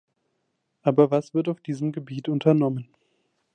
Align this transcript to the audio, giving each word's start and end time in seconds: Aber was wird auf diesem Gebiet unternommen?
Aber 0.81 1.11
was 1.11 1.35
wird 1.35 1.47
auf 1.47 1.61
diesem 1.61 1.91
Gebiet 1.91 2.27
unternommen? 2.27 2.89